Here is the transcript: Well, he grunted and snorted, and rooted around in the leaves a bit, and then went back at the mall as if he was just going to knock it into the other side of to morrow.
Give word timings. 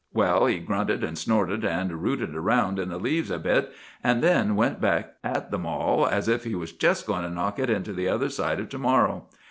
Well, 0.15 0.47
he 0.47 0.57
grunted 0.57 1.03
and 1.03 1.15
snorted, 1.15 1.63
and 1.63 2.01
rooted 2.01 2.33
around 2.35 2.79
in 2.79 2.89
the 2.89 2.97
leaves 2.97 3.29
a 3.29 3.37
bit, 3.37 3.71
and 4.03 4.23
then 4.23 4.55
went 4.55 4.81
back 4.81 5.13
at 5.23 5.51
the 5.51 5.59
mall 5.59 6.07
as 6.07 6.27
if 6.27 6.43
he 6.43 6.55
was 6.55 6.71
just 6.71 7.05
going 7.05 7.21
to 7.21 7.29
knock 7.29 7.59
it 7.59 7.69
into 7.69 7.93
the 7.93 8.07
other 8.09 8.29
side 8.29 8.59
of 8.59 8.69
to 8.69 8.79
morrow. 8.79 9.27